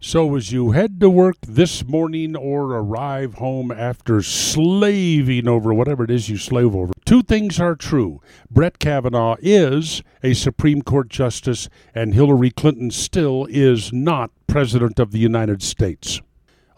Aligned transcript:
So, 0.00 0.36
as 0.36 0.52
you 0.52 0.70
head 0.70 1.00
to 1.00 1.10
work 1.10 1.38
this 1.42 1.84
morning 1.84 2.36
or 2.36 2.66
arrive 2.66 3.34
home 3.34 3.72
after 3.72 4.22
slaving 4.22 5.48
over 5.48 5.74
whatever 5.74 6.04
it 6.04 6.10
is 6.10 6.28
you 6.28 6.36
slave 6.36 6.72
over, 6.72 6.92
two 7.04 7.24
things 7.24 7.58
are 7.58 7.74
true. 7.74 8.22
Brett 8.48 8.78
Kavanaugh 8.78 9.34
is 9.40 10.04
a 10.22 10.34
Supreme 10.34 10.82
Court 10.82 11.08
justice, 11.08 11.68
and 11.96 12.14
Hillary 12.14 12.52
Clinton 12.52 12.92
still 12.92 13.48
is 13.50 13.92
not 13.92 14.30
President 14.46 15.00
of 15.00 15.10
the 15.10 15.18
United 15.18 15.64
States. 15.64 16.22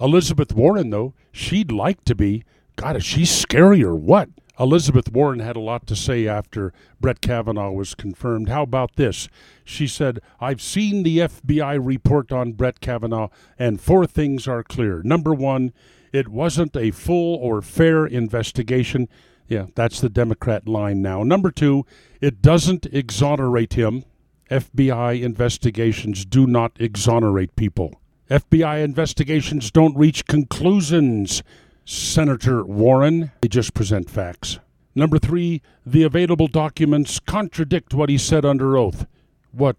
Elizabeth 0.01 0.55
Warren, 0.55 0.89
though, 0.89 1.13
she'd 1.31 1.71
like 1.71 2.03
to 2.07 2.15
be. 2.15 2.43
God, 2.77 2.97
is 2.97 3.05
she 3.05 3.27
scary 3.27 3.85
or 3.85 3.95
what? 3.95 4.31
Elizabeth 4.61 5.11
Warren 5.11 5.41
had 5.41 5.57
a 5.57 5.61
lot 5.61 5.87
to 5.87 5.97
say 5.97 6.29
after 6.29 6.75
Brett 7.01 7.23
Kavanaugh 7.23 7.73
was 7.73 7.95
confirmed. 7.95 8.51
How 8.51 8.63
about 8.63 8.97
this? 8.97 9.27
She 9.65 9.87
said, 9.87 10.21
I've 10.39 10.61
seen 10.61 11.03
the 11.03 11.19
FBI 11.19 11.79
report 11.83 12.31
on 12.31 12.53
Brett 12.53 12.81
Kavanaugh, 12.81 13.29
and 13.59 13.81
four 13.81 14.07
things 14.07 14.47
are 14.47 14.63
clear. 14.63 15.01
Number 15.03 15.33
one, 15.33 15.73
it 16.13 16.29
wasn't 16.29 16.77
a 16.77 16.91
full 16.91 17.37
or 17.37 17.63
fair 17.63 18.05
investigation. 18.05 19.09
Yeah, 19.49 19.67
that's 19.75 20.01
the 20.01 20.11
Democrat 20.11 20.69
line 20.69 21.01
now. 21.01 21.23
Number 21.23 21.51
two, 21.51 21.87
it 22.21 22.43
doesn't 22.43 22.87
exonerate 22.93 23.73
him. 23.73 24.05
FBI 24.51 25.23
investigations 25.23 26.27
do 26.27 26.47
not 26.47 26.73
exonerate 26.79 27.57
people. 27.57 28.01
FBI 28.31 28.85
investigations 28.85 29.71
don't 29.71 29.97
reach 29.97 30.27
conclusions. 30.27 31.43
Senator 31.85 32.65
Warren. 32.65 33.33
They 33.41 33.49
just 33.49 33.75
present 33.75 34.09
facts. 34.11 34.59
Number 34.95 35.19
three, 35.19 35.63
the 35.87 36.03
available 36.03 36.49
documents 36.49 37.21
contradict 37.21 37.95
what 37.95 38.09
he 38.09 38.19
said 38.19 38.45
under 38.45 38.77
oath. 38.77 39.07
What 39.53 39.77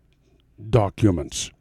documents? 0.70 1.52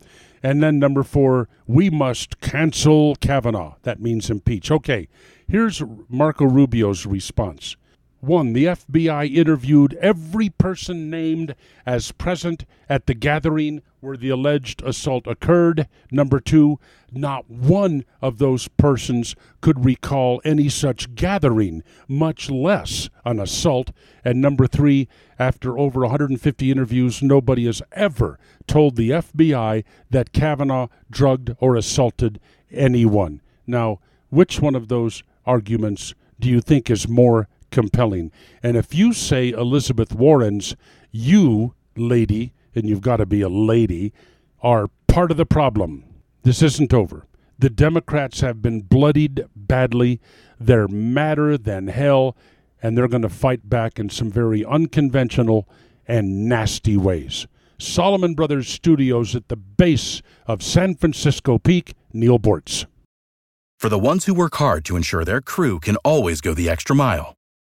And 0.43 0.63
then 0.63 0.79
number 0.79 1.03
four, 1.03 1.49
we 1.67 1.91
must 1.91 2.41
cancel 2.41 3.15
Kavanaugh. 3.17 3.75
That 3.83 4.01
means 4.01 4.31
impeach. 4.31 4.71
Okay, 4.71 5.09
here's 5.47 5.83
Marco 6.09 6.45
Rubio's 6.45 7.07
response. 7.07 7.77
One, 8.21 8.53
the 8.53 8.67
FBI 8.67 9.35
interviewed 9.35 9.95
every 9.95 10.51
person 10.51 11.09
named 11.09 11.55
as 11.87 12.13
present 12.13 12.67
at 12.87 13.07
the 13.07 13.15
gathering 13.15 13.81
where 14.01 14.17
the 14.17 14.29
alleged 14.29 14.83
assault 14.83 15.27
occurred. 15.27 15.89
Number 16.11 16.39
two, 16.39 16.79
not 17.11 17.49
one 17.49 18.05
of 18.21 18.37
those 18.37 18.69
persons 18.69 19.35
could 19.63 19.87
recall 19.87 20.43
any 20.45 20.69
such 20.69 21.15
gathering, 21.15 21.83
much 22.09 22.51
less 22.51 23.09
an 23.25 23.41
assault. 23.41 23.91
And 24.23 24.41
number 24.41 24.67
three, 24.67 25.09
after 25.39 25.79
over 25.79 26.01
150 26.01 26.71
interviews, 26.71 27.23
nobody 27.23 27.65
has 27.65 27.81
ever 27.93 28.39
told 28.67 28.97
the 28.97 29.11
FBI 29.11 29.83
that 30.11 30.33
Kavanaugh 30.33 30.89
drugged 31.11 31.55
or 31.59 31.75
assaulted 31.75 32.39
anyone. 32.71 33.41
Now, 33.67 34.01
which 34.29 34.61
one 34.61 34.75
of 34.75 34.89
those 34.89 35.23
arguments 35.47 36.15
do 36.39 36.51
you 36.51 36.61
think 36.61 36.91
is 36.91 37.09
more 37.09 37.49
compelling. 37.71 38.31
And 38.63 38.77
if 38.77 38.95
you 38.95 39.13
say 39.13 39.51
Elizabeth 39.51 40.15
Warren's, 40.15 40.77
you, 41.11 41.75
lady, 41.97 42.53
and 42.75 42.89
you've 42.89 43.01
got 43.01 43.17
to 43.17 43.27
be 43.27 43.41
a 43.41 43.49
lady, 43.49 44.13
are 44.63 44.89
part 45.09 45.31
of 45.31 45.37
the 45.37 45.47
problem. 45.47 46.05
This 46.43 46.63
isn't 46.63 46.95
over. 46.95 47.27
The 47.59 47.71
Democrats 47.71 48.41
have 48.41 48.63
been 48.63 48.81
bloodied 48.81 49.45
badly. 49.55 50.21
They're 50.59 50.89
madder 50.89 51.59
than 51.59 51.89
hell, 51.89 52.37
and 52.83 52.97
they're 52.97 53.09
going 53.09 53.23
to 53.23 53.29
fight 53.29 53.69
back 53.69 53.99
in 53.99 54.09
some 54.09 54.31
very 54.31 54.65
unconventional 54.65 55.69
and 56.09 56.49
nasty 56.49 56.97
ways. 56.97 57.47
Solomon 57.79 58.35
Brothers 58.35 58.69
Studios 58.69 59.35
at 59.35 59.49
the 59.49 59.57
base 59.57 60.23
of 60.47 60.63
San 60.63 60.95
Francisco 60.95 61.59
Peak, 61.59 61.95
Neal 62.13 62.39
Boortz. 62.39 62.87
For 63.79 63.89
the 63.89 63.99
ones 63.99 64.27
who 64.27 64.35
work 64.35 64.57
hard 64.57 64.85
to 64.87 64.97
ensure 64.97 65.25
their 65.25 65.41
crew 65.41 65.81
can 65.81 65.97
always 65.97 66.41
go 66.41 66.53
the 66.53 66.69
extra 66.69 66.95
mile 66.95 67.35